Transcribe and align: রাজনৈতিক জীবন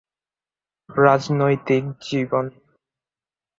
রাজনৈতিক 0.89 1.83
জীবন 2.01 2.45